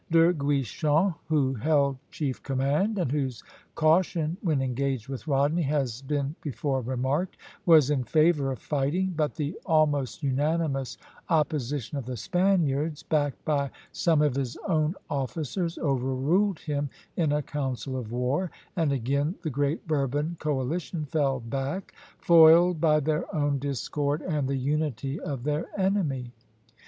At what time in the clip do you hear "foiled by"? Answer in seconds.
22.17-22.99